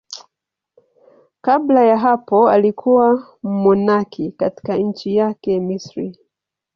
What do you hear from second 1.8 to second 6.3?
ya hapo alikuwa mmonaki katika nchi yake, Misri.